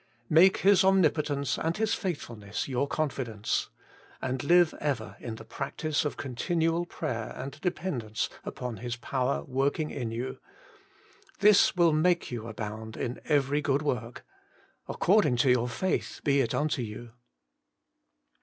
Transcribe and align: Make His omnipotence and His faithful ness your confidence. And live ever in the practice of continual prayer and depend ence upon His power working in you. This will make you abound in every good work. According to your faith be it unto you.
Make 0.31 0.57
His 0.61 0.83
omnipotence 0.83 1.59
and 1.59 1.77
His 1.77 1.93
faithful 1.93 2.35
ness 2.35 2.67
your 2.67 2.87
confidence. 2.87 3.69
And 4.19 4.43
live 4.43 4.73
ever 4.79 5.15
in 5.19 5.35
the 5.35 5.45
practice 5.45 6.05
of 6.05 6.17
continual 6.17 6.87
prayer 6.87 7.33
and 7.35 7.61
depend 7.61 8.01
ence 8.03 8.27
upon 8.43 8.77
His 8.77 8.95
power 8.95 9.43
working 9.43 9.91
in 9.91 10.09
you. 10.09 10.39
This 11.37 11.75
will 11.75 11.93
make 11.93 12.31
you 12.31 12.47
abound 12.47 12.97
in 12.97 13.21
every 13.25 13.61
good 13.61 13.83
work. 13.83 14.25
According 14.87 15.35
to 15.35 15.51
your 15.51 15.69
faith 15.69 16.19
be 16.23 16.41
it 16.41 16.55
unto 16.55 16.81
you. 16.81 17.11